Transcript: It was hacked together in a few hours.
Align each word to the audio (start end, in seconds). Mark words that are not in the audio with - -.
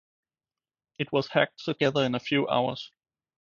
It 0.97 1.11
was 1.11 1.27
hacked 1.27 1.63
together 1.63 2.03
in 2.03 2.15
a 2.15 2.19
few 2.19 2.47
hours. 2.47 2.91